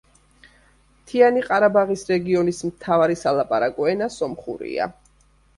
[1.01, 4.91] მთიანი ყარაბაღის რეგიონის მთავარი სალაპარაკო ენა სომხურია.